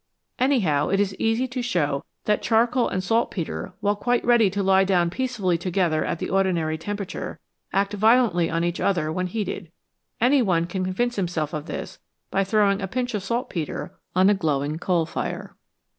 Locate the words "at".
6.03-6.17